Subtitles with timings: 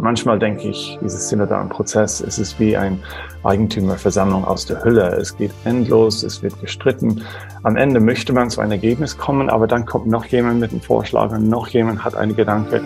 [0.00, 3.02] manchmal denke ich, dieses synodalen Prozess ist es wie ein
[3.44, 5.08] Eigentümerversammlung aus der Hülle.
[5.16, 7.22] Es geht endlos, es wird gestritten.
[7.62, 10.80] Am Ende möchte man zu einem Ergebnis kommen, aber dann kommt noch jemand mit einem
[10.80, 12.80] Vorschlag und noch jemand hat einen Gedanke.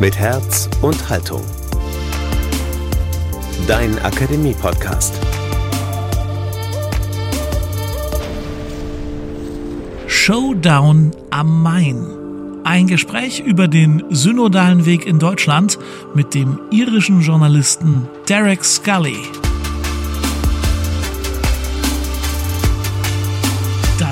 [0.00, 1.42] Mit Herz und Haltung.
[3.66, 5.35] Dein Akademie-Podcast.
[10.26, 12.04] Showdown am Main.
[12.64, 15.78] Ein Gespräch über den synodalen Weg in Deutschland
[16.16, 19.22] mit dem irischen Journalisten Derek Scully.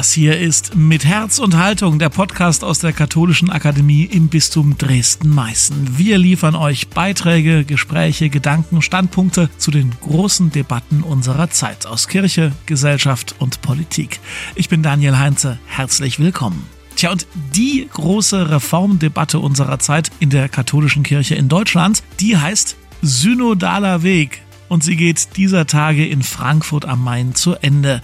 [0.05, 4.77] Das hier ist mit Herz und Haltung der Podcast aus der Katholischen Akademie im Bistum
[4.77, 5.97] Dresden-Meißen.
[5.97, 12.53] Wir liefern euch Beiträge, Gespräche, Gedanken, Standpunkte zu den großen Debatten unserer Zeit aus Kirche,
[12.67, 14.21] Gesellschaft und Politik.
[14.55, 15.59] Ich bin Daniel Heinze.
[15.65, 16.67] Herzlich willkommen.
[16.97, 22.77] Tja, und die große Reformdebatte unserer Zeit in der katholischen Kirche in Deutschland, die heißt
[23.01, 24.43] Synodaler Weg.
[24.69, 28.03] Und sie geht dieser Tage in Frankfurt am Main zu Ende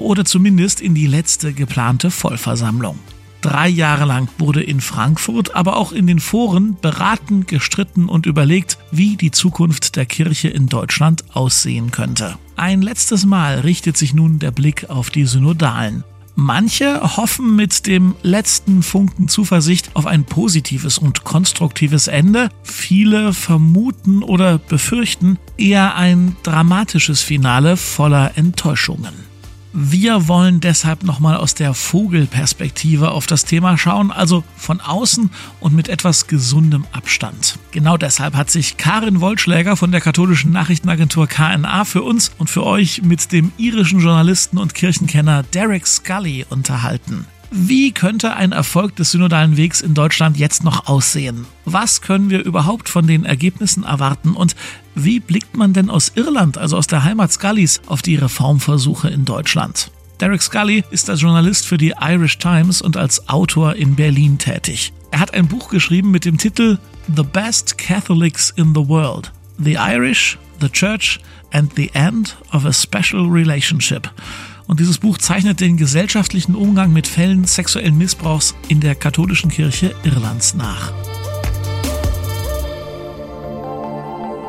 [0.00, 2.98] oder zumindest in die letzte geplante Vollversammlung.
[3.40, 8.76] Drei Jahre lang wurde in Frankfurt, aber auch in den Foren beraten, gestritten und überlegt,
[8.90, 12.36] wie die Zukunft der Kirche in Deutschland aussehen könnte.
[12.56, 16.04] Ein letztes Mal richtet sich nun der Blick auf die Synodalen.
[16.34, 22.50] Manche hoffen mit dem letzten Funken Zuversicht auf ein positives und konstruktives Ende.
[22.62, 29.29] Viele vermuten oder befürchten eher ein dramatisches Finale voller Enttäuschungen.
[29.72, 35.74] Wir wollen deshalb nochmal aus der Vogelperspektive auf das Thema schauen, also von außen und
[35.74, 37.56] mit etwas gesundem Abstand.
[37.70, 42.64] Genau deshalb hat sich Karin Wollschläger von der katholischen Nachrichtenagentur KNA für uns und für
[42.64, 47.26] euch mit dem irischen Journalisten und Kirchenkenner Derek Scully unterhalten.
[47.52, 51.46] Wie könnte ein Erfolg des synodalen Wegs in Deutschland jetzt noch aussehen?
[51.64, 54.54] Was können wir überhaupt von den Ergebnissen erwarten und
[54.94, 59.24] wie blickt man denn aus Irland, also aus der Heimat Scullys, auf die Reformversuche in
[59.24, 59.90] Deutschland?
[60.20, 64.92] Derek Scully ist als Journalist für die Irish Times und als Autor in Berlin tätig.
[65.10, 66.78] Er hat ein Buch geschrieben mit dem Titel
[67.16, 69.32] The Best Catholics in the World.
[69.58, 71.18] The Irish, the Church
[71.52, 74.08] and the End of a Special Relationship.
[74.70, 79.96] Und dieses Buch zeichnet den gesellschaftlichen Umgang mit Fällen sexuellen Missbrauchs in der katholischen Kirche
[80.04, 80.92] Irlands nach.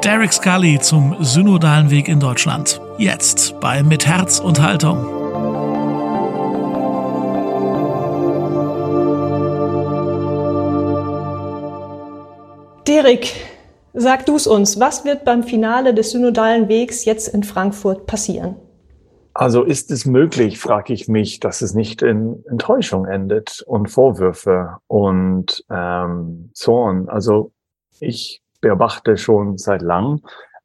[0.04, 2.80] Derek Scully zum synodalen Weg in Deutschland.
[3.00, 5.00] Jetzt bei Mit Herz und Haltung.
[12.86, 13.34] Derek,
[13.96, 18.56] sag du es uns, was wird beim Finale des synodalen Wegs jetzt in Frankfurt passieren?
[19.34, 24.78] Also ist es möglich, frage ich mich, dass es nicht in Enttäuschung endet und Vorwürfe
[24.88, 27.08] und ähm, Zorn.
[27.08, 27.52] Also
[28.00, 30.22] ich beobachte schon seit langem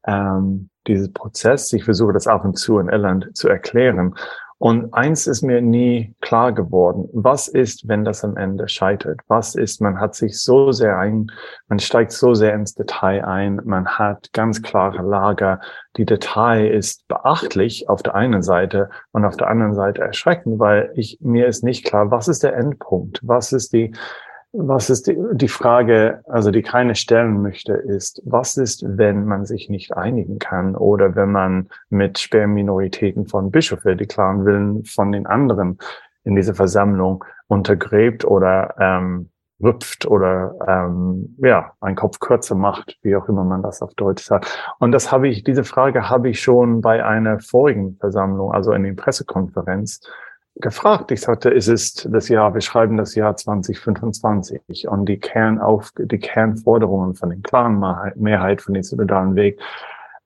[0.06, 1.72] ähm, diesen Prozess.
[1.72, 4.14] Ich versuche das ab und zu in Irland zu erklären.
[4.58, 7.10] Und eins ist mir nie klar geworden.
[7.12, 9.20] Was ist, wenn das am Ende scheitert?
[9.28, 11.30] Was ist, man hat sich so sehr ein,
[11.68, 15.60] man steigt so sehr ins Detail ein, man hat ganz klare Lager.
[15.98, 20.90] Die Detail ist beachtlich auf der einen Seite und auf der anderen Seite erschreckend, weil
[20.94, 23.20] ich, mir ist nicht klar, was ist der Endpunkt?
[23.22, 23.92] Was ist die,
[24.58, 29.44] was ist die, die Frage, also die keine stellen möchte, ist, was ist, wenn man
[29.44, 35.12] sich nicht einigen kann oder wenn man mit Sperrminoritäten von Bischöfe die klaren Willen von
[35.12, 35.78] den anderen
[36.24, 39.30] in dieser Versammlung untergräbt oder ähm,
[39.62, 44.24] rüpft oder ähm, ja, einen Kopf kürzer macht, wie auch immer man das auf Deutsch
[44.24, 44.46] sagt.
[44.78, 48.82] Und das habe ich, diese Frage habe ich schon bei einer vorigen Versammlung, also in
[48.82, 50.00] der Pressekonferenz,
[50.56, 51.10] gefragt.
[51.10, 56.18] Ich sagte, es ist das Jahr, wir schreiben das Jahr 2025 und die Kernauf, die
[56.18, 57.82] Kernforderungen von den klaren
[58.16, 59.60] Mehrheit von den synodalen Weg,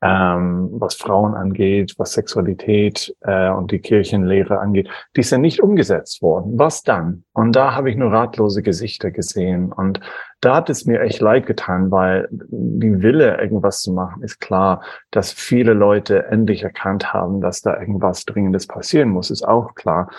[0.02, 6.22] ähm, was Frauen angeht, was Sexualität äh, und die Kirchenlehre angeht, die sind nicht umgesetzt
[6.22, 6.58] worden.
[6.58, 7.24] Was dann?
[7.34, 10.00] Und da habe ich nur ratlose Gesichter gesehen und
[10.40, 14.82] da hat es mir echt leid getan, weil die Wille, irgendwas zu machen, ist klar.
[15.10, 20.10] Dass viele Leute endlich erkannt haben, dass da irgendwas Dringendes passieren muss, ist auch klar.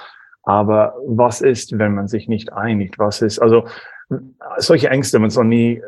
[0.43, 2.99] Aber was ist, wenn man sich nicht einigt?
[2.99, 3.65] Was ist, also,
[4.57, 5.81] solche Ängste, man soll nie,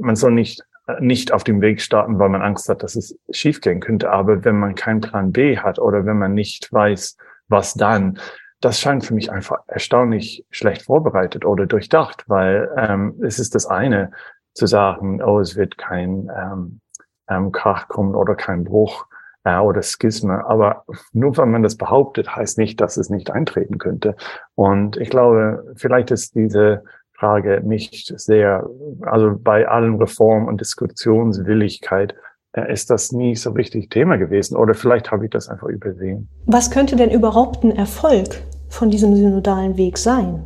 [0.00, 0.62] man soll nicht,
[1.00, 4.10] nicht auf dem Weg starten, weil man Angst hat, dass es schiefgehen könnte.
[4.10, 7.16] Aber wenn man keinen Plan B hat oder wenn man nicht weiß,
[7.48, 8.18] was dann,
[8.60, 13.66] das scheint für mich einfach erstaunlich schlecht vorbereitet oder durchdacht, weil ähm, es ist das
[13.66, 14.10] eine
[14.54, 16.80] zu sagen, oh, es wird kein ähm,
[17.28, 19.06] ähm, Krach kommen oder kein Bruch
[19.44, 20.44] äh, oder Schisme.
[20.46, 24.16] Aber nur weil man das behauptet, heißt nicht, dass es nicht eintreten könnte.
[24.54, 26.84] Und ich glaube, vielleicht ist diese
[27.20, 28.66] Frage nicht sehr,
[29.02, 32.14] also bei allen Reform- und Diskussionswilligkeit
[32.52, 36.28] äh, ist das nie so richtig Thema gewesen oder vielleicht habe ich das einfach übersehen.
[36.46, 40.44] Was könnte denn überhaupt ein Erfolg von diesem synodalen Weg sein?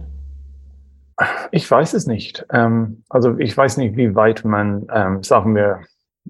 [1.53, 2.45] Ich weiß es nicht.
[2.51, 5.81] Ähm, also ich weiß nicht, wie weit man, ähm, sagen wir,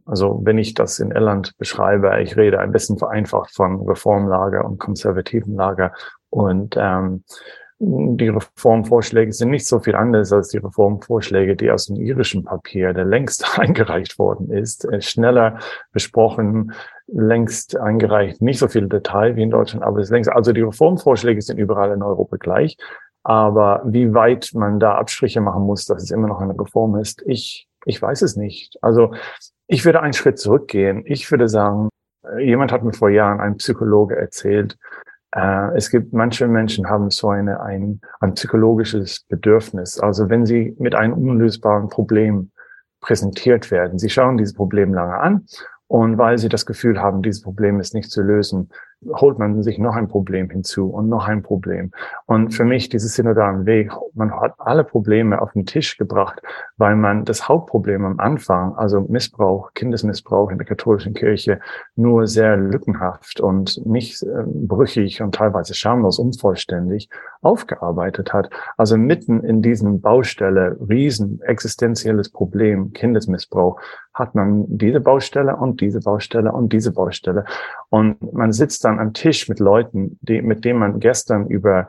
[0.05, 4.79] also wenn ich das in Irland beschreibe, ich rede ein bisschen vereinfacht von Reformlager und
[4.79, 5.93] konservativen Lager
[6.29, 7.25] und ähm,
[7.87, 12.93] die Reformvorschläge sind nicht so viel anders als die Reformvorschläge, die aus dem irischen Papier,
[12.95, 15.59] der längst eingereicht worden ist, äh, schneller
[15.93, 16.73] besprochen,
[17.07, 20.63] längst eingereicht, nicht so viel Detail wie in Deutschland, aber es ist längst, also die
[20.63, 22.77] Reformvorschläge sind überall in Europa gleich.
[23.23, 27.23] Aber wie weit man da Abstriche machen muss, dass es immer noch eine Reform ist,
[27.27, 28.79] ich, ich weiß es nicht.
[28.83, 29.15] Also
[29.67, 31.05] ich würde einen Schritt zurückgehen.
[31.07, 31.89] Ich würde sagen,
[32.27, 34.77] äh, jemand hat mir vor Jahren, ein Psychologe erzählt,
[35.35, 39.99] äh, es gibt manche Menschen haben so eine, ein, ein psychologisches Bedürfnis.
[39.99, 42.53] Also wenn sie mit einem unlösbaren Problem
[43.01, 45.47] präsentiert werden, sie schauen dieses Problem lange an
[45.89, 48.71] und weil sie das Gefühl haben, dieses Problem ist nicht zu lösen,
[49.13, 51.93] holt man sich noch ein Problem hinzu und noch ein Problem.
[52.27, 56.41] Und für mich dieses synodalen Weg, man hat alle Probleme auf den Tisch gebracht,
[56.77, 61.61] weil man das Hauptproblem am Anfang, also Missbrauch, Kindesmissbrauch in der katholischen Kirche,
[61.97, 67.09] nur sehr lückenhaft und nicht äh, brüchig und teilweise schamlos unvollständig
[67.43, 68.51] aufgearbeitet hat.
[68.77, 73.81] Also mitten in diesem Baustelle, riesen existenzielles Problem, Kindesmissbrauch,
[74.15, 77.45] hat man diese Baustelle und diese Baustelle und diese Baustelle.
[77.91, 81.89] Und man sitzt dann am Tisch mit Leuten, die, mit denen man gestern über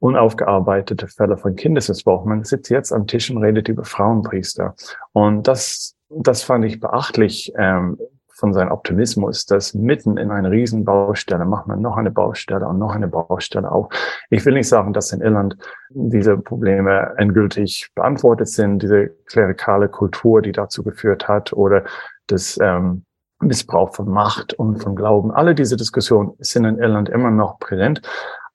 [0.00, 4.74] unaufgearbeitete Fälle von Kindesmissbrauch, man sitzt jetzt am Tisch und redet über Frauenpriester.
[5.12, 7.98] Und das, das fand ich beachtlich, ähm,
[8.38, 12.78] von seinem Optimismus, dass mitten in einer riesen Baustelle macht man noch eine Baustelle und
[12.78, 13.88] noch eine Baustelle auf.
[14.30, 15.56] Ich will nicht sagen, dass in Irland
[15.90, 21.82] diese Probleme endgültig beantwortet sind, diese klerikale Kultur, die dazu geführt hat, oder
[22.28, 23.04] das ähm,
[23.40, 25.30] Missbrauch von Macht und von Glauben.
[25.30, 28.02] Alle diese Diskussionen sind in Irland immer noch präsent,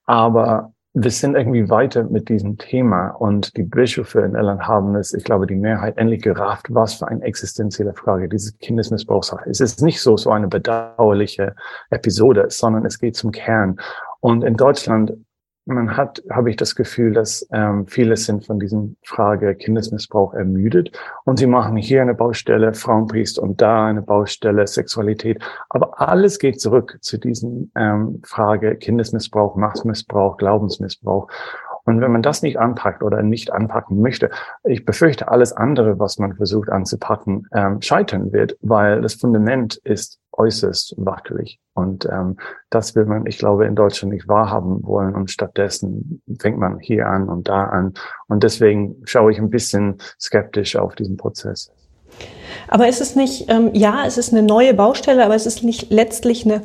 [0.06, 5.14] aber wir sind irgendwie weiter mit diesem Thema und die Bischöfe in Irland haben es,
[5.14, 9.60] ich glaube, die Mehrheit endlich gerafft, was für eine existenzielle Frage diese Kindesmissbrauchssache ist.
[9.60, 11.56] Es ist nicht so, so eine bedauerliche
[11.90, 13.78] Episode, sondern es geht zum Kern.
[14.20, 15.14] Und in Deutschland
[15.66, 20.92] man hat, habe ich das Gefühl, dass ähm, viele sind von diesem Frage Kindesmissbrauch ermüdet
[21.24, 25.42] und sie machen hier eine Baustelle Frauenpriester und da eine Baustelle Sexualität.
[25.70, 31.30] Aber alles geht zurück zu diesem ähm, Frage Kindesmissbrauch, Machtmissbrauch, Glaubensmissbrauch.
[31.86, 34.30] Und wenn man das nicht anpackt oder nicht anpacken möchte,
[34.64, 40.20] ich befürchte, alles andere, was man versucht anzupacken, ähm, scheitern wird, weil das Fundament ist
[40.32, 41.60] äußerst wackelig.
[41.74, 42.38] Und ähm,
[42.70, 45.16] das will man, ich glaube, in Deutschland nicht wahrhaben wollen.
[45.16, 47.94] Und stattdessen fängt man hier an und da an.
[48.28, 51.72] Und deswegen schaue ich ein bisschen skeptisch auf diesen Prozess.
[52.68, 55.92] Aber ist es nicht, ähm, ja, es ist eine neue Baustelle, aber es ist nicht
[55.92, 56.62] letztlich eine,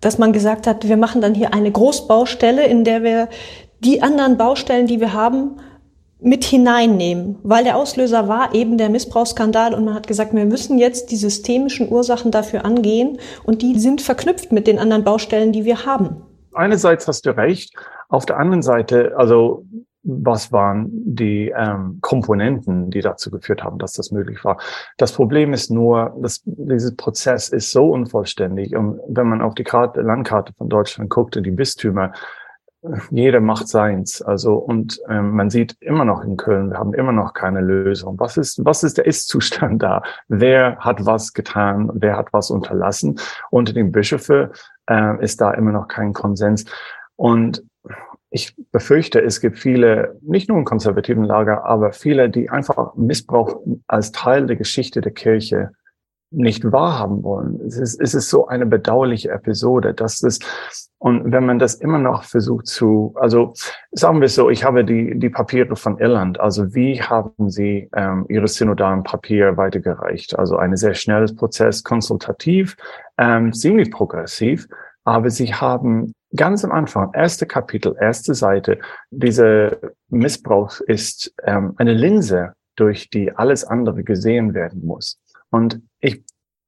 [0.00, 3.28] dass man gesagt hat, wir machen dann hier eine Großbaustelle, in der wir
[3.80, 5.60] die anderen Baustellen, die wir haben,
[6.20, 10.78] mit hineinnehmen, weil der Auslöser war eben der Missbrauchsskandal und man hat gesagt, wir müssen
[10.78, 15.64] jetzt die systemischen Ursachen dafür angehen und die sind verknüpft mit den anderen Baustellen, die
[15.64, 16.22] wir haben.
[16.54, 17.72] Einerseits hast du recht,
[18.08, 19.64] auf der anderen Seite, also
[20.02, 24.58] was waren die ähm, Komponenten, die dazu geführt haben, dass das möglich war.
[24.96, 29.64] Das Problem ist nur, dass dieser Prozess ist so unvollständig und wenn man auf die
[29.64, 32.12] Karte, Landkarte von Deutschland guckt und die Bistümer,
[33.10, 34.22] jeder macht seins.
[34.22, 38.18] Also und ähm, man sieht immer noch in Köln, wir haben immer noch keine Lösung.
[38.18, 40.02] Was ist was ist der Ist-Zustand da?
[40.28, 41.90] Wer hat was getan?
[41.94, 43.18] Wer hat was unterlassen?
[43.50, 44.50] Unter den Bischöfen
[44.88, 46.64] äh, ist da immer noch kein Konsens.
[47.16, 47.64] Und
[48.30, 53.60] ich befürchte, es gibt viele, nicht nur im konservativen Lager, aber viele, die einfach Missbrauch
[53.86, 55.70] als Teil der Geschichte der Kirche
[56.30, 57.60] nicht wahrhaben wollen.
[57.66, 60.38] Es ist, es ist so eine bedauerliche Episode, dass es,
[60.98, 63.54] und wenn man das immer noch versucht zu, also
[63.92, 68.26] sagen wir so, ich habe die, die Papiere von Irland, also wie haben Sie ähm,
[68.28, 70.38] Ihre synodalen Papier weitergereicht?
[70.38, 72.76] Also ein sehr schnelles Prozess, konsultativ,
[73.16, 74.68] ähm, ziemlich progressiv,
[75.04, 78.78] aber Sie haben ganz am Anfang, erste Kapitel, erste Seite,
[79.10, 85.18] diese Missbrauch ist ähm, eine Linse, durch die alles andere gesehen werden muss.
[85.50, 86.22] Und ich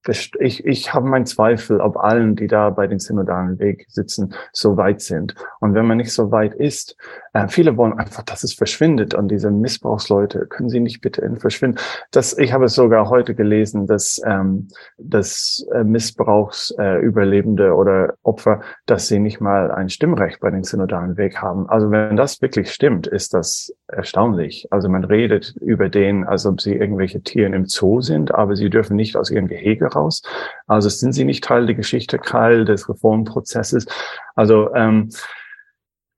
[0.09, 4.77] ich, ich habe meinen Zweifel, ob allen, die da bei den synodalen Weg sitzen, so
[4.77, 5.35] weit sind.
[5.61, 6.97] Und wenn man nicht so weit ist,
[7.33, 9.15] äh, viele wollen einfach, dass es verschwindet.
[9.15, 11.79] Und diese Missbrauchsleute, können sie nicht bitte verschwinden?
[12.11, 18.61] Das, ich habe es sogar heute gelesen, dass, ähm, dass äh, Missbrauchsüberlebende äh, oder Opfer,
[18.87, 21.69] dass sie nicht mal ein Stimmrecht bei den synodalen Weg haben.
[21.69, 24.67] Also wenn das wirklich stimmt, ist das erstaunlich.
[24.71, 28.71] Also man redet über den, als ob sie irgendwelche Tiere im Zoo sind, aber sie
[28.71, 30.23] dürfen nicht aus ihrem Gehege raus.
[30.67, 33.87] Also sind sie nicht Teil der Geschichte, Teil des Reformprozesses.
[34.35, 35.11] Also ähm,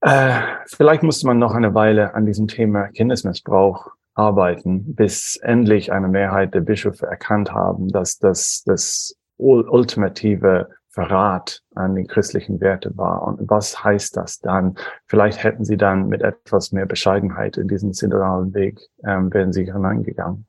[0.01, 6.09] äh, vielleicht musste man noch eine Weile an diesem Thema Kindesmissbrauch arbeiten, bis endlich eine
[6.09, 13.23] Mehrheit der Bischöfe erkannt haben, dass das das ultimative Verrat an den christlichen Werte war.
[13.23, 14.75] Und was heißt das dann?
[15.07, 19.65] Vielleicht hätten sie dann mit etwas mehr Bescheidenheit in diesen synodalen Weg, ähm, wären sie
[19.65, 20.47] hineingegangen.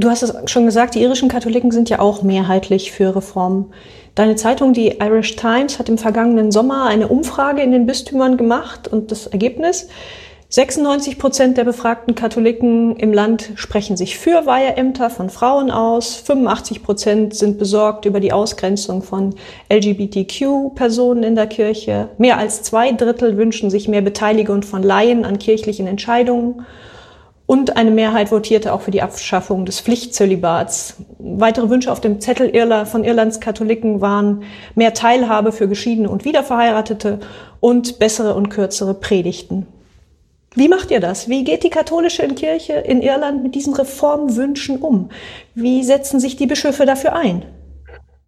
[0.00, 3.72] Du hast es schon gesagt, die irischen Katholiken sind ja auch mehrheitlich für Reformen.
[4.14, 8.86] Deine Zeitung, die Irish Times, hat im vergangenen Sommer eine Umfrage in den Bistümern gemacht
[8.86, 9.88] und das Ergebnis,
[10.50, 16.14] 96 Prozent der befragten Katholiken im Land sprechen sich für Weiheämter von Frauen aus.
[16.14, 19.34] 85 Prozent sind besorgt über die Ausgrenzung von
[19.68, 22.08] LGBTQ-Personen in der Kirche.
[22.18, 26.64] Mehr als zwei Drittel wünschen sich mehr Beteiligung von Laien an kirchlichen Entscheidungen.
[27.48, 30.96] Und eine Mehrheit votierte auch für die Abschaffung des Pflichtzölibats.
[31.18, 32.52] Weitere Wünsche auf dem Zettel
[32.84, 34.42] von Irlands Katholiken waren
[34.74, 37.20] mehr Teilhabe für Geschiedene und Wiederverheiratete
[37.60, 39.66] und bessere und kürzere Predigten.
[40.56, 41.30] Wie macht ihr das?
[41.30, 45.08] Wie geht die katholische Kirche in Irland mit diesen Reformwünschen um?
[45.54, 47.46] Wie setzen sich die Bischöfe dafür ein?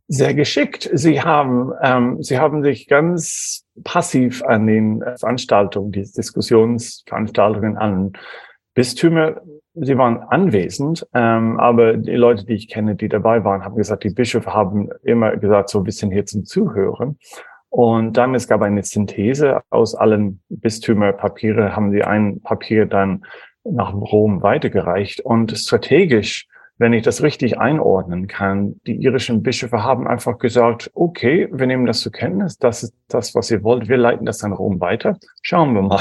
[0.08, 0.88] Sehr geschickt.
[0.94, 8.14] Sie haben, ähm, sie haben sich ganz passiv an den Veranstaltungen, die Diskussionsveranstaltungen an
[8.80, 9.42] Bistümer,
[9.74, 14.04] sie waren anwesend, ähm, aber die Leute, die ich kenne, die dabei waren, haben gesagt,
[14.04, 17.18] die Bischöfe haben immer gesagt, so ein bisschen hier zum Zuhören.
[17.68, 23.26] Und dann, es gab eine Synthese aus allen Bistümerpapiere, haben sie ein Papier dann
[23.64, 25.20] nach Rom weitergereicht.
[25.20, 31.50] Und strategisch, wenn ich das richtig einordnen kann, die irischen Bischöfe haben einfach gesagt, okay,
[31.52, 34.54] wir nehmen das zur Kenntnis, das ist das, was ihr wollt, wir leiten das an
[34.54, 35.18] Rom weiter.
[35.42, 36.00] Schauen wir mal.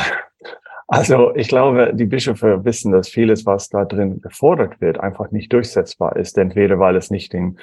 [0.91, 5.53] Also ich glaube, die Bischöfe wissen, dass vieles, was da drin gefordert wird, einfach nicht
[5.53, 6.35] durchsetzbar ist.
[6.37, 7.59] Entweder weil es nicht den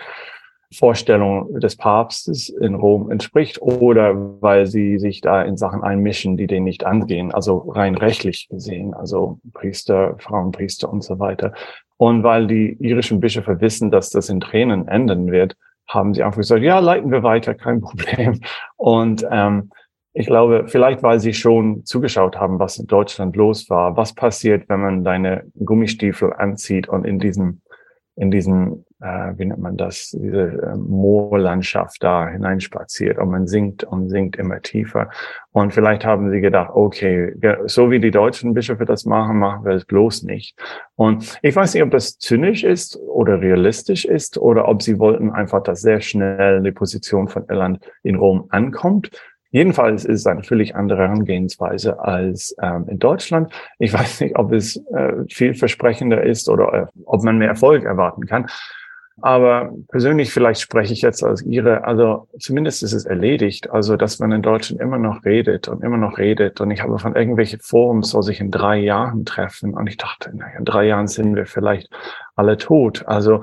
[0.72, 6.46] Vorstellungen des Papstes in Rom entspricht oder weil sie sich da in Sachen einmischen, die
[6.46, 11.52] denen nicht angehen, also rein rechtlich gesehen, also Priester, Frauenpriester und so weiter.
[11.96, 15.56] Und weil die irischen Bischöfe wissen, dass das in Tränen enden wird,
[15.88, 18.40] haben sie einfach gesagt, ja, leiten wir weiter, kein Problem.
[18.76, 19.70] Und ähm,
[20.18, 23.98] ich glaube, vielleicht weil sie schon zugeschaut haben, was in Deutschland los war.
[23.98, 27.60] Was passiert, wenn man deine Gummistiefel anzieht und in diesem,
[28.14, 33.84] in diesem, äh, wie nennt man das, diese äh, Moorlandschaft da hineinspaziert und man sinkt
[33.84, 35.10] und sinkt immer tiefer.
[35.52, 37.34] Und vielleicht haben sie gedacht, okay,
[37.66, 40.58] so wie die deutschen Bischöfe das machen, machen wir es bloß nicht.
[40.94, 45.30] Und ich weiß nicht, ob das zynisch ist oder realistisch ist oder ob sie wollten
[45.30, 49.10] einfach, dass sehr schnell die Position von Irland in Rom ankommt
[49.50, 53.52] Jedenfalls ist es eine völlig andere Herangehensweise als ähm, in Deutschland.
[53.78, 58.26] Ich weiß nicht, ob es äh, vielversprechender ist oder äh, ob man mehr Erfolg erwarten
[58.26, 58.46] kann.
[59.22, 64.18] Aber persönlich, vielleicht spreche ich jetzt als Ihre, also zumindest ist es erledigt, also dass
[64.18, 66.60] man in Deutschland immer noch redet und immer noch redet.
[66.60, 69.72] Und ich habe von irgendwelchen Forums soll sich in drei Jahren treffen.
[69.72, 71.88] Und ich dachte, naja, in drei Jahren sind wir vielleicht
[72.34, 73.04] alle tot.
[73.06, 73.40] Also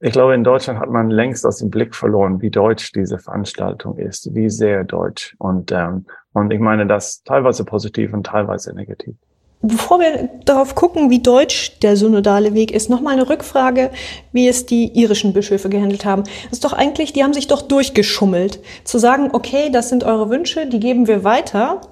[0.00, 3.98] ich glaube, in Deutschland hat man längst aus dem Blick verloren, wie deutsch diese Veranstaltung
[3.98, 5.36] ist, wie sehr deutsch.
[5.38, 9.14] Und, ähm, und ich meine das teilweise positiv und teilweise negativ.
[9.62, 13.90] Bevor wir darauf gucken, wie deutsch der synodale Weg ist, nochmal eine Rückfrage,
[14.32, 16.22] wie es die irischen Bischöfe gehandelt haben.
[16.44, 18.60] Das ist doch eigentlich, die haben sich doch durchgeschummelt.
[18.84, 21.82] Zu sagen, okay, das sind eure Wünsche, die geben wir weiter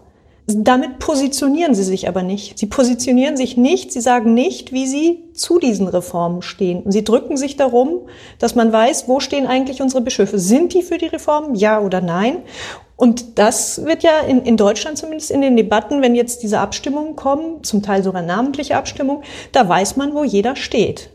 [0.50, 2.58] damit positionieren sie sich aber nicht.
[2.58, 6.90] Sie positionieren sich nicht, sie sagen nicht, wie sie zu diesen Reformen stehen.
[6.90, 10.38] Sie drücken sich darum, dass man weiß, wo stehen eigentlich unsere Bischöfe?
[10.38, 11.54] Sind die für die Reformen?
[11.54, 12.38] Ja oder nein?
[12.96, 17.14] Und das wird ja in, in Deutschland zumindest in den Debatten, wenn jetzt diese Abstimmungen
[17.14, 21.10] kommen, zum Teil sogar namentliche Abstimmungen, da weiß man, wo jeder steht.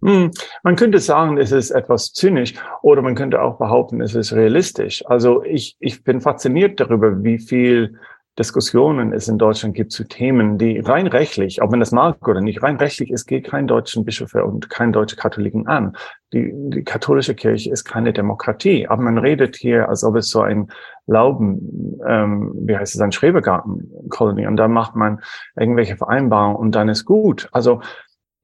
[0.00, 0.30] Hm,
[0.62, 5.04] man könnte sagen, es ist etwas zynisch oder man könnte auch behaupten, es ist realistisch.
[5.06, 7.98] Also ich, ich bin fasziniert darüber, wie viel
[8.38, 12.40] Diskussionen es in Deutschland gibt zu Themen, die rein rechtlich, ob man das mag oder
[12.40, 15.96] nicht, rein rechtlich, es geht keinen deutschen Bischöfe und keinen deutschen Katholiken an.
[16.32, 20.42] Die, die katholische Kirche ist keine Demokratie, aber man redet hier, als ob es so
[20.42, 20.68] ein
[21.06, 25.20] Lauben, ähm, wie heißt es, ein Schrebergarten-Kolonie und da macht man
[25.58, 27.48] irgendwelche Vereinbarungen und dann ist gut.
[27.50, 27.80] Also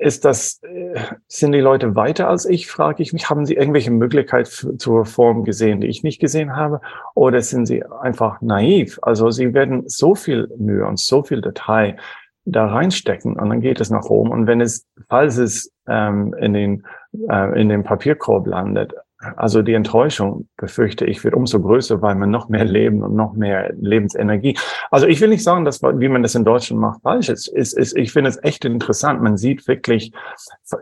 [0.04, 3.30] ist das, äh, sind die Leute weiter als ich, frage ich mich.
[3.30, 6.82] Haben sie irgendwelche Möglichkeit zur Reform gesehen, die ich nicht gesehen habe?
[7.14, 8.98] Oder sind sie einfach naiv?
[9.00, 11.96] Also sie werden so viel Mühe und so viel Detail
[12.44, 14.30] da reinstecken und dann geht es nach Rom.
[14.30, 16.86] Und wenn es, falls es ähm, in den
[17.30, 18.92] äh, in den Papierkorb landet,
[19.36, 23.34] also die Enttäuschung, befürchte ich, wird umso größer, weil man noch mehr Leben und noch
[23.34, 24.56] mehr Lebensenergie.
[24.90, 27.48] Also ich will nicht sagen, dass wie man das in Deutschland macht, falsch ist.
[27.48, 29.22] ist, ist ich finde es echt interessant.
[29.22, 30.12] Man sieht wirklich,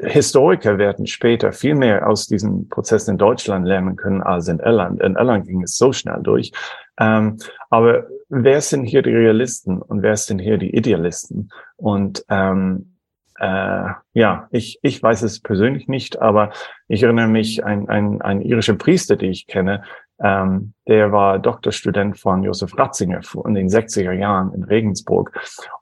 [0.01, 5.01] Historiker werden später viel mehr aus diesem Prozess in Deutschland lernen können als in Irland.
[5.01, 6.53] In Irland ging es so schnell durch.
[6.99, 7.39] Ähm,
[7.71, 11.51] aber wer sind hier die Realisten und wer sind hier die Idealisten?
[11.77, 12.92] Und ähm,
[13.39, 16.53] äh, ja, ich, ich weiß es persönlich nicht, aber
[16.89, 19.83] ich erinnere mich ein, ein, ein irischer Priester, den ich kenne,
[20.23, 25.33] ähm, der war Doktorstudent von Josef Ratzinger in den 60er Jahren in Regensburg.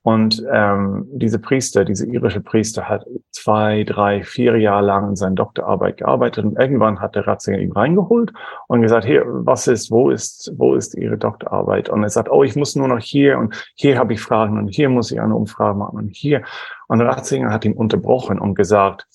[0.03, 5.35] Und ähm, diese Priester, diese irische Priester hat zwei, drei, vier Jahre lang in seiner
[5.35, 8.33] Doktorarbeit gearbeitet und irgendwann hat der Ratzinger ihn reingeholt
[8.67, 11.91] und gesagt, hier, was ist, wo ist, wo ist Ihre Doktorarbeit?
[11.91, 14.69] Und er sagt, oh, ich muss nur noch hier und hier habe ich Fragen und
[14.69, 16.43] hier muss ich eine Umfrage machen und hier.
[16.91, 19.07] Und Ratzinger hat ihn unterbrochen und gesagt,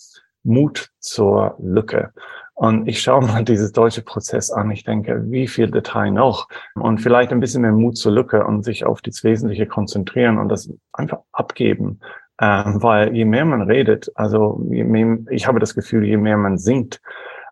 [0.43, 2.13] Mut zur Lücke.
[2.53, 4.71] Und ich schaue mal dieses deutsche Prozess an.
[4.71, 6.47] Ich denke, wie viel Detail noch?
[6.75, 10.47] Und vielleicht ein bisschen mehr Mut zur Lücke und sich auf das Wesentliche konzentrieren und
[10.47, 11.99] das einfach abgeben.
[12.39, 16.37] Ähm, weil je mehr man redet, also je mehr, ich habe das Gefühl, je mehr
[16.37, 17.01] man singt,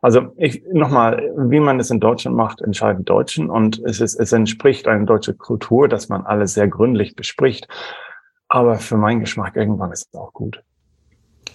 [0.01, 4.32] also ich nochmal, wie man es in Deutschland macht, entscheiden Deutschen und es ist, es
[4.32, 7.68] entspricht einer deutschen Kultur, dass man alles sehr gründlich bespricht.
[8.54, 10.62] Aber für meinen Geschmack irgendwann ist es auch gut.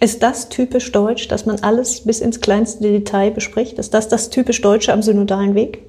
[0.00, 3.78] Ist das typisch deutsch, dass man alles bis ins kleinste Detail bespricht?
[3.78, 5.88] Ist das das typisch Deutsche am synodalen Weg?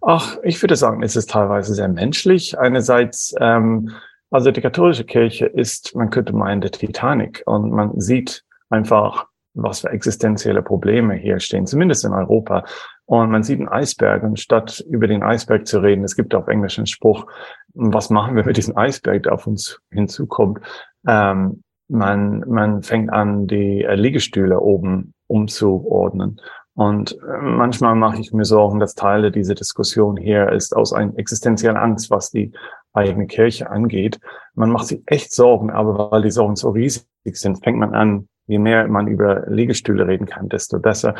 [0.00, 2.58] Ach, ich würde sagen, es ist teilweise sehr menschlich.
[2.58, 3.92] Einerseits, ähm,
[4.32, 9.82] also die katholische Kirche ist, man könnte meinen, der Titanic und man sieht einfach, was
[9.82, 12.64] für existenzielle Probleme hier stehen, zumindest in Europa.
[13.08, 16.46] Und man sieht einen Eisberg und statt über den Eisberg zu reden, es gibt auf
[16.46, 17.24] Englisch einen Spruch,
[17.72, 20.60] was machen wir mit diesem Eisberg, der auf uns hinzukommt,
[21.06, 26.38] ähm, man, man fängt an, die äh, Liegestühle oben umzuordnen.
[26.74, 31.16] Und äh, manchmal mache ich mir Sorgen, dass Teile dieser Diskussion hier ist aus einer
[31.16, 32.52] existenziellen Angst, was die
[32.92, 34.20] eigene Kirche angeht.
[34.52, 38.28] Man macht sich echt Sorgen, aber weil die Sorgen so riesig sind, fängt man an,
[38.48, 41.14] je mehr man über Liegestühle reden kann, desto besser.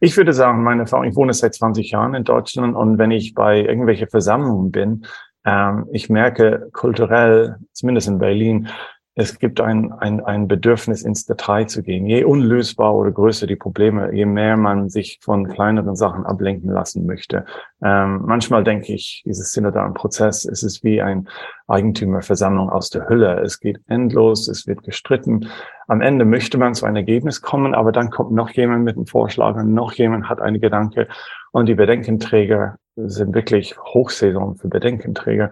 [0.00, 3.34] Ich würde sagen, meine Erfahrung, ich wohne seit 20 Jahren in Deutschland und wenn ich
[3.34, 5.06] bei irgendwelchen Versammlungen bin,
[5.44, 8.68] ähm, ich merke kulturell, zumindest in Berlin,
[9.16, 12.06] es gibt ein, ein, ein Bedürfnis, ins Detail zu gehen.
[12.06, 17.06] Je unlösbar oder größer die Probleme, je mehr man sich von kleineren Sachen ablenken lassen
[17.06, 17.44] möchte.
[17.82, 21.28] Ähm, manchmal denke ich, dieses synodalen Prozess, es ist wie ein
[21.66, 23.40] Eigentümerversammlung aus der Hülle.
[23.40, 25.48] Es geht endlos, es wird gestritten.
[25.88, 29.06] Am Ende möchte man zu einem Ergebnis kommen, aber dann kommt noch jemand mit einem
[29.06, 31.08] Vorschlag und noch jemand hat eine Gedanke
[31.50, 35.50] und die Bedenkenträger sind wirklich Hochsaison für Bedenkenträger.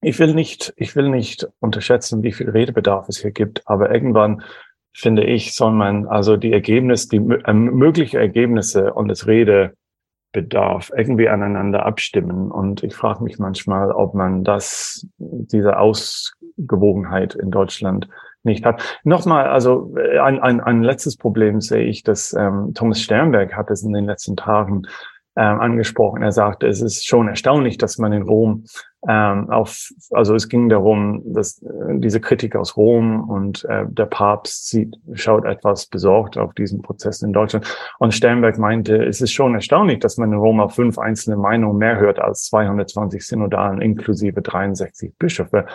[0.00, 4.42] Ich will nicht, ich will nicht unterschätzen, wie viel Redebedarf es hier gibt, aber irgendwann
[4.96, 11.28] finde ich, soll man also die Ergebnisse, die äh, mögliche Ergebnisse und das Redebedarf irgendwie
[11.28, 12.50] aneinander abstimmen.
[12.50, 18.08] Und ich frage mich manchmal, ob man das, diese Ausgewogenheit in Deutschland
[18.42, 18.82] nicht hat.
[19.04, 23.70] Nochmal, also äh, ein, ein, ein letztes Problem sehe ich, dass ähm, Thomas Sternberg hat
[23.70, 24.82] es in den letzten Tagen
[25.36, 26.22] ähm, angesprochen.
[26.22, 28.64] Er sagte, es ist schon erstaunlich, dass man in Rom
[29.08, 34.06] ähm, auf, also es ging darum, dass äh, diese Kritik aus Rom und äh, der
[34.06, 37.66] Papst sieht, schaut etwas besorgt auf diesen Prozess in Deutschland.
[37.98, 41.78] Und Sternberg meinte, es ist schon erstaunlich, dass man in Rom auf fünf einzelne Meinungen
[41.78, 45.66] mehr hört als 220 Synodalen inklusive 63 Bischöfe.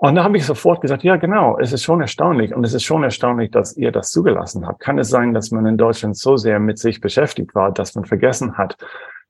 [0.00, 2.84] Und da habe ich sofort gesagt, ja genau, es ist schon erstaunlich und es ist
[2.84, 4.80] schon erstaunlich, dass ihr das zugelassen habt.
[4.80, 8.04] Kann es sein, dass man in Deutschland so sehr mit sich beschäftigt war, dass man
[8.04, 8.76] vergessen hat,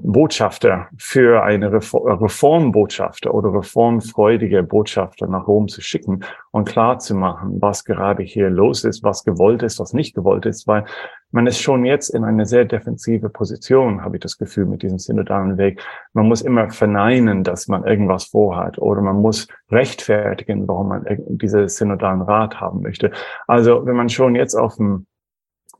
[0.01, 6.21] Botschafter für eine Reformbotschafter oder reformfreudige Botschafter nach Rom zu schicken
[6.53, 10.47] und klar zu machen, was gerade hier los ist, was gewollt ist, was nicht gewollt
[10.47, 10.85] ist, weil
[11.33, 14.99] man ist schon jetzt in eine sehr defensive Position, habe ich das Gefühl, mit diesem
[14.99, 15.83] synodalen Weg.
[16.13, 21.69] Man muss immer verneinen, dass man irgendwas vorhat oder man muss rechtfertigen, warum man diese
[21.69, 23.11] synodalen Rat haben möchte.
[23.49, 25.07] Also wenn man schon jetzt auf dem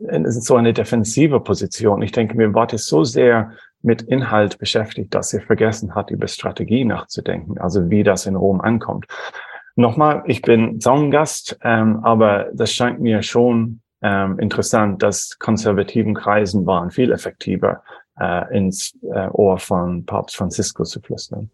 [0.01, 2.03] es ist so eine defensive Position.
[2.03, 6.27] Ich denke, mir war das so sehr mit Inhalt beschäftigt, dass er vergessen hat, über
[6.27, 9.07] Strategie nachzudenken, also wie das in Rom ankommt.
[9.77, 16.67] Nochmal, ich bin Zaungast, ähm, aber das scheint mir schon ähm, interessant, dass konservativen Kreisen
[16.67, 17.83] waren viel effektiver,
[18.19, 21.51] äh, ins äh, Ohr von Papst Franziskus zu flüstern.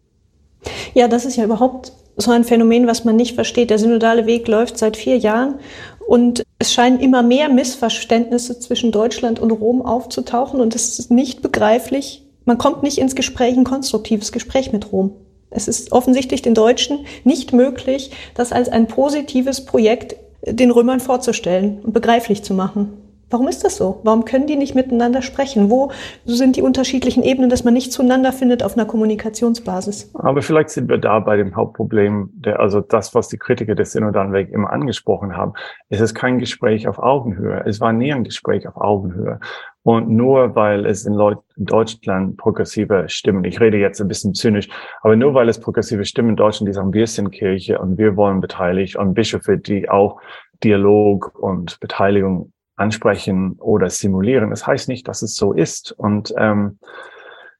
[0.93, 3.69] Ja, das ist ja überhaupt so ein Phänomen, was man nicht versteht.
[3.69, 5.59] Der synodale Weg läuft seit vier Jahren
[6.07, 11.41] Und es scheinen immer mehr Missverständnisse zwischen Deutschland und Rom aufzutauchen und es ist nicht
[11.41, 12.23] begreiflich.
[12.45, 15.13] Man kommt nicht ins Gespräch, ein konstruktives Gespräch mit Rom.
[15.49, 20.15] Es ist offensichtlich den Deutschen nicht möglich, das als ein positives Projekt
[20.45, 23.04] den Römern vorzustellen und begreiflich zu machen.
[23.29, 24.01] Warum ist das so?
[24.03, 25.69] Warum können die nicht miteinander sprechen?
[25.69, 25.91] Wo
[26.25, 30.11] sind die unterschiedlichen Ebenen, dass man nicht zueinander findet auf einer Kommunikationsbasis?
[30.13, 33.93] Aber vielleicht sind wir da bei dem Hauptproblem, der, also das, was die Kritiker des
[33.93, 35.53] Synodalen Weg immer angesprochen haben.
[35.89, 37.63] Es ist kein Gespräch auf Augenhöhe.
[37.65, 39.39] Es war nie ein Gespräch auf Augenhöhe.
[39.81, 44.67] Und nur weil es in, Leut Deutschland progressive Stimmen, ich rede jetzt ein bisschen zynisch,
[45.01, 48.15] aber nur weil es progressive Stimmen in Deutschland, die sagen, wir sind Kirche und wir
[48.15, 50.19] wollen beteiligt und Bischöfe, die auch
[50.63, 54.49] Dialog und Beteiligung ansprechen oder simulieren.
[54.49, 55.91] Das heißt nicht, dass es so ist.
[55.91, 56.79] Und ähm,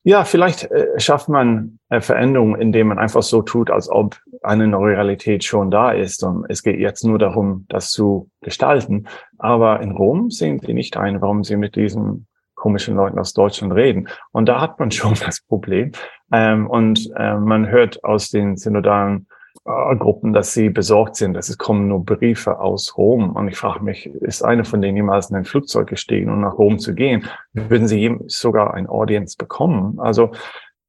[0.03, 4.67] ja, vielleicht äh, schafft man äh, Veränderungen, indem man einfach so tut, als ob eine
[4.67, 6.23] neue Realität schon da ist.
[6.23, 9.07] Und es geht jetzt nur darum, das zu gestalten.
[9.39, 13.73] Aber in Rom sehen sie nicht ein, warum sie mit diesen komischen Leuten aus Deutschland
[13.73, 14.07] reden.
[14.31, 15.91] Und da hat man schon das Problem.
[16.31, 19.27] Ähm, und äh, man hört aus den synodalen
[19.65, 23.31] Gruppen, dass sie besorgt sind, dass es kommen nur Briefe aus Rom.
[23.31, 26.59] Und ich frage mich, ist eine von denen jemals in ein Flugzeug gestiegen, um nach
[26.59, 27.25] Rom zu gehen?
[27.53, 29.99] Würden sie sogar ein Audience bekommen?
[29.99, 30.31] Also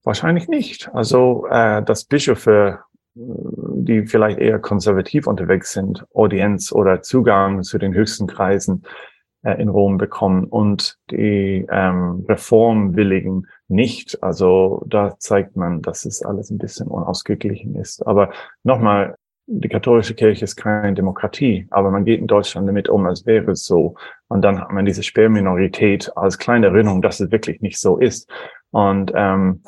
[0.04, 0.90] wahrscheinlich nicht.
[0.92, 2.80] Also äh, dass Bischöfe,
[3.14, 8.84] die vielleicht eher konservativ unterwegs sind, Audienz oder Zugang zu den höchsten Kreisen
[9.42, 14.22] äh, in Rom bekommen und die ähm, Reformwilligen nicht.
[14.22, 18.06] Also da zeigt man, dass es alles ein bisschen unausgeglichen ist.
[18.06, 18.30] Aber
[18.62, 23.26] nochmal, die katholische Kirche ist keine Demokratie, aber man geht in Deutschland damit um, als
[23.26, 23.94] wäre es so.
[24.28, 28.28] Und dann hat man diese Sperrminorität als kleine Erinnerung, dass es wirklich nicht so ist.
[28.70, 29.62] Und ähm,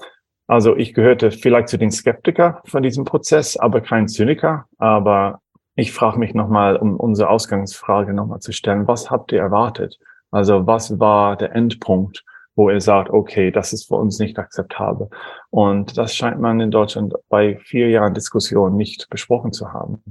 [0.49, 4.67] also ich gehörte vielleicht zu den Skeptiker von diesem Prozess, aber kein Zyniker.
[4.79, 5.41] Aber
[5.75, 9.99] ich frage mich nochmal, um unsere Ausgangsfrage nochmal zu stellen, was habt ihr erwartet?
[10.31, 12.25] Also was war der Endpunkt,
[12.59, 15.09] wo ihr sagt, okay, das ist für uns nicht akzeptabel?
[15.51, 20.03] Und das scheint man in Deutschland bei vier Jahren Diskussion nicht besprochen zu haben.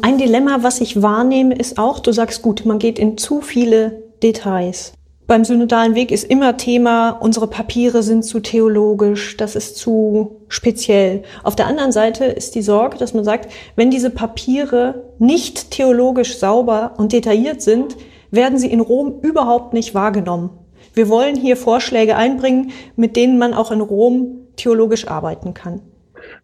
[0.00, 4.02] Ein Dilemma, was ich wahrnehme, ist auch, du sagst gut, man geht in zu viele
[4.22, 4.94] Details
[5.26, 11.24] beim synodalen Weg ist immer Thema, unsere Papiere sind zu theologisch, das ist zu speziell.
[11.42, 16.38] Auf der anderen Seite ist die Sorge, dass man sagt, wenn diese Papiere nicht theologisch
[16.38, 17.96] sauber und detailliert sind,
[18.30, 20.50] werden sie in Rom überhaupt nicht wahrgenommen.
[20.96, 25.82] Wir wollen hier Vorschläge einbringen, mit denen man auch in Rom theologisch arbeiten kann.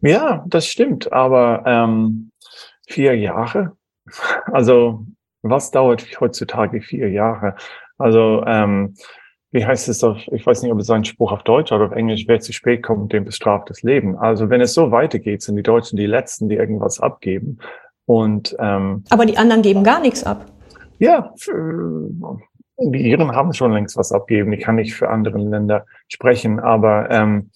[0.02, 2.30] Ja, das stimmt, aber ähm,
[2.86, 3.72] vier Jahre,
[4.52, 5.06] also
[5.40, 7.56] was dauert heutzutage vier Jahre?
[7.96, 8.94] Also, ähm,
[9.52, 11.92] wie heißt es auf, ich weiß nicht, ob es ein Spruch auf Deutsch oder auf
[11.92, 14.16] Englisch, wer zu spät kommt, dem bestraft das Leben.
[14.18, 17.58] Also wenn es so weitergeht, sind die Deutschen die Letzten, die irgendwas abgeben.
[18.04, 20.46] Und ähm, Aber die anderen geben gar nichts ab.
[20.98, 21.34] Ja,
[22.78, 24.52] die Iren haben schon längst was abgeben.
[24.52, 27.50] Ich kann nicht für andere Länder sprechen, aber ähm,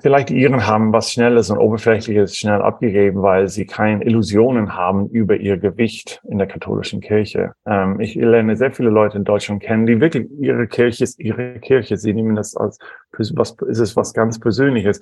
[0.00, 5.08] vielleicht die Iren haben was Schnelles und Oberflächliches schnell abgegeben, weil sie keine Illusionen haben
[5.08, 7.52] über ihr Gewicht in der katholischen Kirche.
[7.66, 11.58] Ähm, ich lerne sehr viele Leute in Deutschland kennen, die wirklich ihre Kirche ist ihre
[11.60, 11.96] Kirche.
[11.96, 12.78] Sie nehmen das als
[13.18, 15.00] was ist es was ganz Persönliches.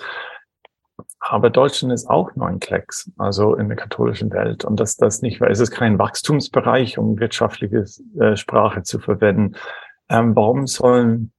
[1.21, 4.65] Aber Deutschland ist auch nur ein Klecks, also in der katholischen Welt.
[4.65, 7.85] Und dass das nicht, weil es ist kein Wachstumsbereich, um wirtschaftliche
[8.21, 9.57] äh, Sprache zu verwenden.
[10.09, 11.33] Ähm, warum sollen,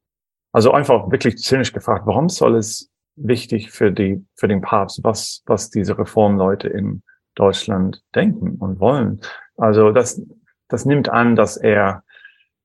[0.51, 5.43] also einfach wirklich zynisch gefragt, warum soll es wichtig für die, für den Papst, was,
[5.45, 7.03] was diese Reformleute in
[7.35, 9.21] Deutschland denken und wollen.
[9.57, 10.21] Also das,
[10.67, 12.03] das nimmt an, dass er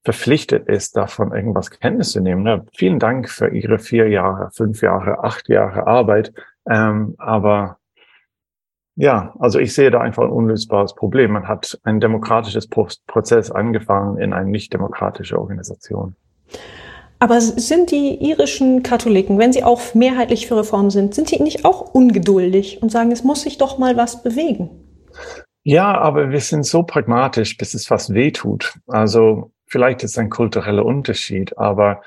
[0.05, 2.47] verpflichtet ist, davon irgendwas Kenntnis zu nehmen.
[2.47, 6.33] Ja, vielen Dank für Ihre vier Jahre, fünf Jahre, acht Jahre Arbeit.
[6.69, 7.79] Ähm, aber
[8.97, 11.33] ja, also ich sehe da einfach ein unlösbares Problem.
[11.33, 16.17] Man hat ein demokratisches Prozess angefangen in eine nicht demokratische Organisation.
[17.19, 21.65] Aber sind die irischen Katholiken, wenn sie auch mehrheitlich für Reform sind, sind sie nicht
[21.67, 24.71] auch ungeduldig und sagen, es muss sich doch mal was bewegen?
[25.63, 28.75] Ja, aber wir sind so pragmatisch, bis es was weh tut.
[28.87, 32.03] Also vielleicht ist ein kultureller Unterschied, aber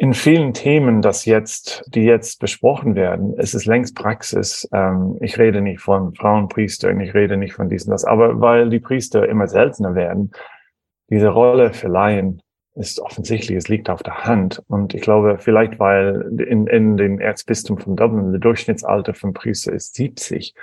[0.00, 4.68] in vielen Themen, das jetzt, die jetzt besprochen werden, ist es längst Praxis.
[4.72, 8.78] Ähm, ich rede nicht von Frauenpriestern, ich rede nicht von diesen das, aber weil die
[8.78, 10.30] Priester immer seltener werden,
[11.10, 12.40] diese Rolle für Laien
[12.76, 14.62] ist offensichtlich, es liegt auf der Hand.
[14.68, 19.72] Und ich glaube, vielleicht weil in, in den Erzbistum von Dublin der Durchschnittsalter von Priester
[19.72, 20.54] ist 70.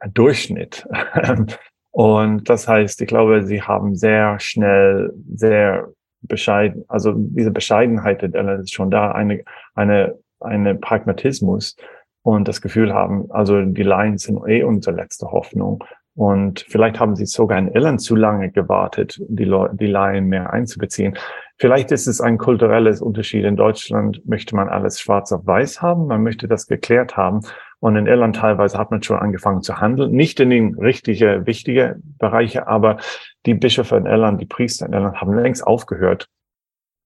[0.00, 0.86] Ein Durchschnitt.
[1.92, 5.88] Und das heißt, ich glaube, sie haben sehr schnell, sehr
[6.22, 9.42] bescheiden, also diese Bescheidenheit ist schon da, eine,
[9.74, 11.76] eine, eine Pragmatismus
[12.22, 15.82] und das Gefühl haben, also die Laien sind eh unsere letzte Hoffnung.
[16.14, 21.16] Und vielleicht haben sie sogar in Irland zu lange gewartet, die, die Laien mehr einzubeziehen.
[21.56, 23.44] Vielleicht ist es ein kulturelles Unterschied.
[23.44, 26.08] In Deutschland möchte man alles schwarz auf weiß haben.
[26.08, 27.40] Man möchte das geklärt haben.
[27.82, 30.12] Und in Irland teilweise hat man schon angefangen zu handeln.
[30.12, 32.98] Nicht in den richtigen, wichtigen Bereiche, aber
[33.44, 36.28] die Bischöfe in Irland, die Priester in Irland haben längst aufgehört,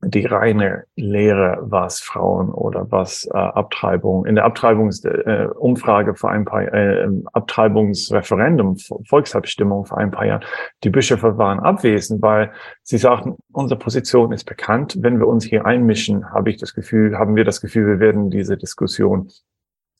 [0.02, 6.44] die reine Lehre, was Frauen oder was äh, Abtreibung in der Abtreibungsumfrage äh, vor ein
[6.44, 8.76] paar äh, Abtreibungsreferendum,
[9.08, 10.44] Volksabstimmung vor ein paar Jahren,
[10.84, 14.98] die Bischöfe waren abwesend, weil sie sagten, unsere Position ist bekannt.
[15.00, 18.28] Wenn wir uns hier einmischen, habe ich das Gefühl, haben wir das Gefühl, wir werden
[18.28, 19.30] diese Diskussion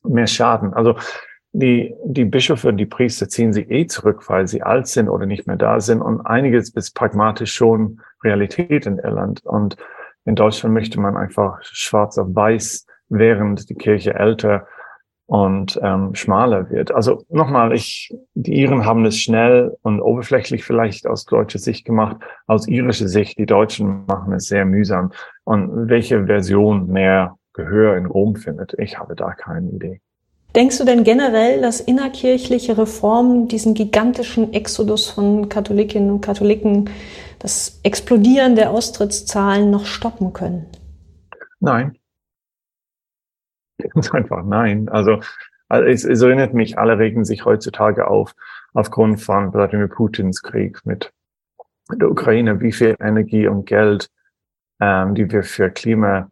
[0.07, 0.73] mehr schaden.
[0.73, 0.95] Also
[1.53, 5.25] die, die Bischöfe und die Priester ziehen sich eh zurück, weil sie alt sind oder
[5.25, 6.01] nicht mehr da sind.
[6.01, 9.43] Und einiges ist pragmatisch schon Realität in Irland.
[9.43, 9.77] Und
[10.25, 14.67] in Deutschland möchte man einfach schwarz auf weiß, während die Kirche älter
[15.25, 16.91] und ähm, schmaler wird.
[16.91, 22.17] Also nochmal, ich, die Iren haben es schnell und oberflächlich vielleicht aus deutscher Sicht gemacht.
[22.47, 25.11] Aus irischer Sicht, die Deutschen machen es sehr mühsam.
[25.43, 29.99] Und welche Version mehr Gehör in Rom findet, ich habe da keine Idee.
[30.55, 36.89] Denkst du denn generell, dass innerkirchliche Reformen diesen gigantischen Exodus von Katholikinnen und Katholiken,
[37.39, 40.65] das Explodieren der Austrittszahlen noch stoppen können?
[41.59, 41.97] Nein.
[43.93, 44.89] Ganz einfach nein.
[44.89, 45.19] Also,
[45.67, 48.33] also es, es erinnert mich, alle regen sich heutzutage auf,
[48.73, 51.11] aufgrund von Wladimir Putins Krieg mit
[51.91, 54.09] der Ukraine, wie viel Energie und Geld,
[54.79, 56.29] ähm, die wir für Klima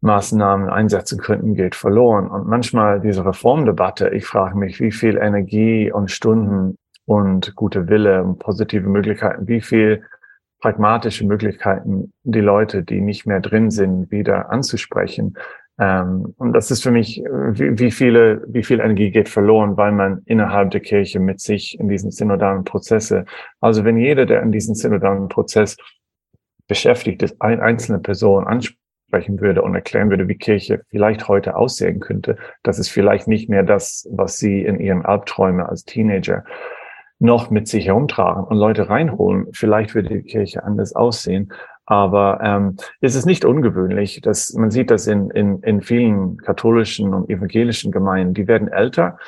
[0.00, 2.28] Maßnahmen einsetzen könnten, geht verloren.
[2.28, 8.22] Und manchmal diese Reformdebatte, ich frage mich, wie viel Energie und Stunden und gute Wille
[8.22, 10.04] und positive Möglichkeiten, wie viel
[10.60, 15.34] pragmatische Möglichkeiten die Leute, die nicht mehr drin sind, wieder anzusprechen.
[15.80, 19.92] Ähm, und das ist für mich, wie, wie viele, wie viel Energie geht verloren, weil
[19.92, 23.24] man innerhalb der Kirche mit sich in diesen synodalen Prozesse,
[23.60, 25.76] also wenn jeder, der in diesen synodalen Prozess
[26.66, 28.78] beschäftigt ist, eine einzelne Person anspricht,
[29.08, 33.48] sprechen würde und erklären würde, wie Kirche vielleicht heute aussehen könnte, das ist vielleicht nicht
[33.48, 36.44] mehr das, was sie in ihren Albträumen als Teenager
[37.18, 39.48] noch mit sich herumtragen und Leute reinholen.
[39.52, 41.52] Vielleicht würde die Kirche anders aussehen.
[41.84, 47.14] Aber ähm, es ist nicht ungewöhnlich, dass man sieht das in, in, in vielen katholischen
[47.14, 48.34] und evangelischen Gemeinden.
[48.34, 49.18] Die werden älter,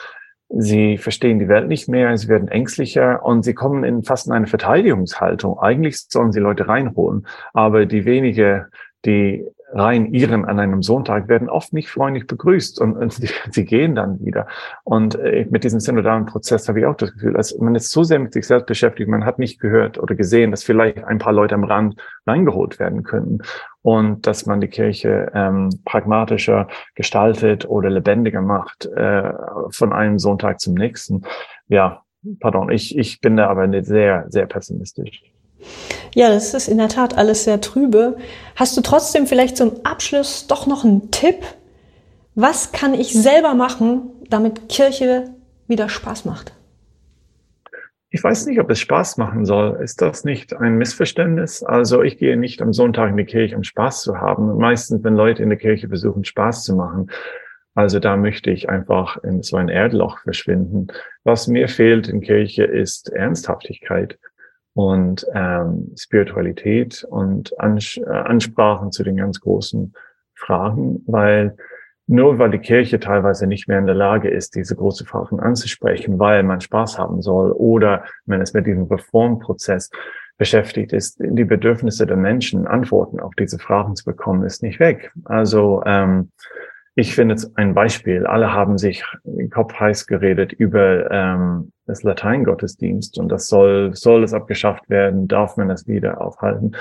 [0.51, 4.35] sie verstehen die Welt nicht mehr, sie werden ängstlicher und sie kommen in fast in
[4.35, 5.59] eine Verteidigungshaltung.
[5.59, 8.67] Eigentlich sollen sie Leute reinholen, aber die wenige,
[9.07, 13.65] die rein ihren an einem Sonntag werden oft nicht freundlich begrüßt und, und sie, sie,
[13.65, 14.47] gehen dann wieder.
[14.85, 18.03] Und äh, mit diesem synodalen Prozess habe ich auch das Gefühl, dass man ist so
[18.03, 21.33] sehr mit sich selbst beschäftigt, man hat nicht gehört oder gesehen, dass vielleicht ein paar
[21.33, 23.39] Leute am Rand reingeholt werden könnten
[23.83, 29.33] und dass man die Kirche ähm, pragmatischer gestaltet oder lebendiger macht äh,
[29.71, 31.23] von einem Sonntag zum nächsten.
[31.69, 32.03] Ja,
[32.41, 35.23] pardon, ich, ich bin da aber nicht sehr, sehr pessimistisch.
[36.15, 38.17] Ja, das ist in der Tat alles sehr trübe.
[38.57, 41.37] Hast du trotzdem vielleicht zum Abschluss doch noch einen Tipp?
[42.35, 45.31] Was kann ich selber machen, damit Kirche
[45.67, 46.53] wieder Spaß macht?
[48.13, 49.79] Ich weiß nicht, ob es Spaß machen soll.
[49.83, 51.63] Ist das nicht ein Missverständnis?
[51.63, 54.57] Also ich gehe nicht am Sonntag in die Kirche, um Spaß zu haben.
[54.59, 57.09] Meistens, wenn Leute in der Kirche versuchen, Spaß zu machen.
[57.77, 60.89] Also da möchte ich einfach in so ein Erdloch verschwinden.
[61.23, 64.19] Was mir fehlt in Kirche ist Ernsthaftigkeit
[64.75, 69.95] und ähm, Spiritualität und Ans äh, Ansprachen zu den ganz großen
[70.35, 71.57] Fragen, weil
[72.07, 76.19] nur weil die Kirche teilweise nicht mehr in der Lage ist, diese großen Fragen anzusprechen,
[76.19, 79.91] weil man Spaß haben soll oder wenn es mit diesem Reformprozess
[80.37, 85.13] beschäftigt ist, die Bedürfnisse der Menschen, Antworten auf diese Fragen zu bekommen, ist nicht weg.
[85.25, 86.33] Also ähm,
[87.01, 88.27] ich finde jetzt ein Beispiel.
[88.27, 94.23] Alle haben sich den Kopf heiß geredet über ähm, das Lateingottesdienst und das soll, soll
[94.23, 96.73] es abgeschafft werden, darf man das wieder aufhalten.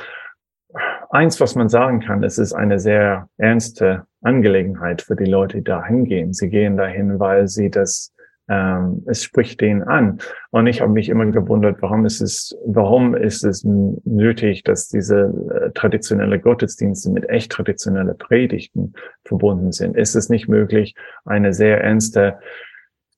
[1.09, 5.63] Eins, was man sagen kann, es ist eine sehr ernste Angelegenheit für die Leute, die
[5.63, 6.33] da hingehen.
[6.33, 8.13] Sie gehen dahin, weil sie das
[8.49, 10.19] ähm, es spricht denen an.
[10.49, 15.31] Und ich habe mich immer gewundert, warum ist es, warum ist es nötig, dass diese
[15.53, 19.95] äh, traditionelle Gottesdienste mit echt traditionelle Predigten verbunden sind?
[19.95, 22.39] Ist es nicht möglich, eine sehr ernste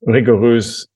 [0.06, 0.90] rigorös,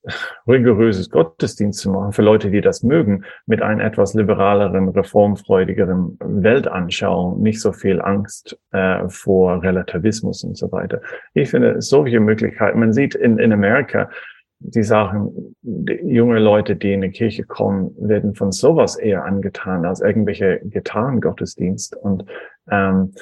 [0.48, 7.42] rigoröses Gottesdienst zu machen für Leute, die das mögen, mit einem etwas liberaleren, reformfreudigeren Weltanschauung,
[7.42, 11.02] nicht so viel Angst äh, vor Relativismus und so weiter.
[11.34, 14.10] Ich finde solche Möglichkeiten, man sieht in, in Amerika,
[14.60, 19.86] die Sachen, die junge Leute, die in die Kirche kommen, werden von sowas eher angetan
[19.86, 22.26] als irgendwelche Gitarrengottesdienst und
[22.72, 23.14] ähm,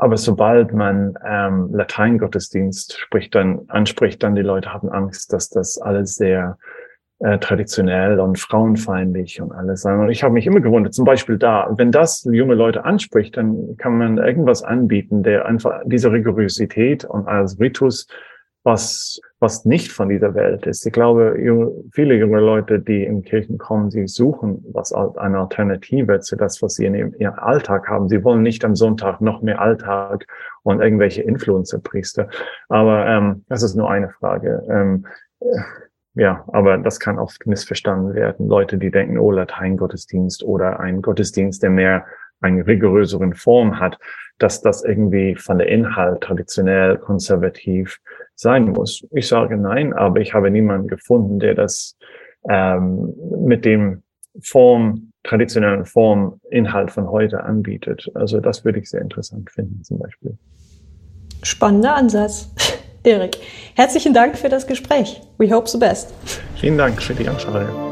[0.00, 5.78] aber sobald man ähm, Lateingottesdienst spricht, dann anspricht, dann die Leute haben Angst, dass das
[5.78, 6.58] alles sehr
[7.20, 9.98] äh, traditionell und frauenfeindlich und alles sein.
[9.98, 13.76] Und ich habe mich immer gewundert, zum Beispiel da, wenn das junge Leute anspricht, dann
[13.76, 18.06] kann man irgendwas anbieten, der einfach diese Rigorosität und als Ritus,
[18.68, 20.84] was, was nicht von dieser Welt ist.
[20.84, 21.34] Ich glaube,
[21.92, 26.74] viele junge Leute, die in Kirchen kommen, sie suchen was eine Alternative zu das, was
[26.74, 28.08] sie in ihrem, Alltag haben.
[28.10, 30.26] Sie wollen nicht am Sonntag noch mehr Alltag
[30.64, 32.28] und irgendwelche Influencer-Priester.
[32.68, 34.62] Aber ähm, das ist nur eine Frage.
[34.68, 35.06] Ähm,
[36.14, 38.48] ja, aber das kann oft missverstanden werden.
[38.48, 42.04] Leute, die denken, oh, Lateingottesdienst oder ein Gottesdienst, der mehr
[42.42, 43.98] eine rigoröseren Form hat,
[44.38, 47.98] dass das irgendwie von der Inhalt traditionell konservativ
[48.38, 49.04] sein muss.
[49.10, 51.96] Ich sage nein, aber ich habe niemanden gefunden, der das
[52.48, 53.12] ähm,
[53.44, 54.02] mit dem
[54.40, 58.08] Form, traditionellen Form, Inhalt von heute anbietet.
[58.14, 60.38] Also das würde ich sehr interessant finden zum Beispiel.
[61.42, 62.54] Spannender Ansatz.
[63.02, 63.38] Erik,
[63.74, 65.20] herzlichen Dank für das Gespräch.
[65.38, 66.14] We hope the best.
[66.56, 67.87] Vielen Dank für die Anfrage.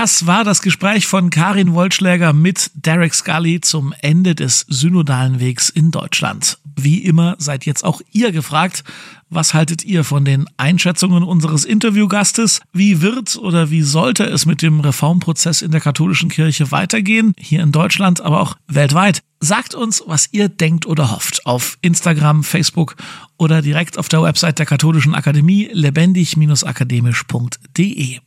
[0.00, 5.70] Das war das Gespräch von Karin Wollschläger mit Derek Scully zum Ende des synodalen Wegs
[5.70, 6.58] in Deutschland.
[6.76, 8.84] Wie immer seid jetzt auch ihr gefragt.
[9.28, 12.60] Was haltet ihr von den Einschätzungen unseres Interviewgastes?
[12.72, 17.32] Wie wird oder wie sollte es mit dem Reformprozess in der katholischen Kirche weitergehen?
[17.36, 19.24] Hier in Deutschland, aber auch weltweit.
[19.40, 22.94] Sagt uns, was ihr denkt oder hofft auf Instagram, Facebook
[23.36, 28.18] oder direkt auf der Website der Katholischen Akademie lebendig-akademisch.de.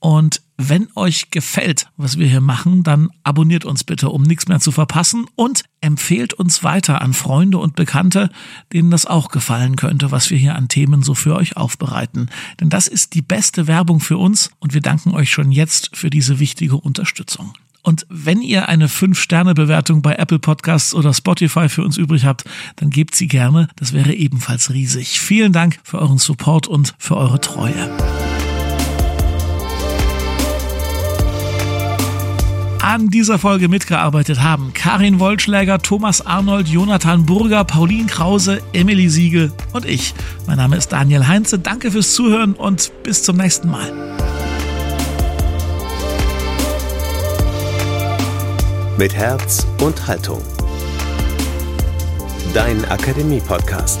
[0.00, 4.60] Und wenn euch gefällt, was wir hier machen, dann abonniert uns bitte, um nichts mehr
[4.60, 8.30] zu verpassen und empfehlt uns weiter an Freunde und Bekannte,
[8.72, 12.30] denen das auch gefallen könnte, was wir hier an Themen so für euch aufbereiten.
[12.60, 16.10] Denn das ist die beste Werbung für uns und wir danken euch schon jetzt für
[16.10, 17.52] diese wichtige Unterstützung.
[17.82, 22.44] Und wenn ihr eine 5-Sterne-Bewertung bei Apple Podcasts oder Spotify für uns übrig habt,
[22.76, 23.68] dann gebt sie gerne.
[23.76, 25.20] Das wäre ebenfalls riesig.
[25.20, 27.90] Vielen Dank für euren Support und für eure Treue.
[32.82, 39.52] An dieser Folge mitgearbeitet haben Karin Wollschläger, Thomas Arnold, Jonathan Burger, Pauline Krause, Emily Siegel
[39.72, 40.14] und ich.
[40.46, 41.58] Mein Name ist Daniel Heinze.
[41.60, 43.92] Danke fürs Zuhören und bis zum nächsten Mal.
[48.98, 50.42] Mit Herz und Haltung.
[52.52, 54.00] Dein Akademie-Podcast.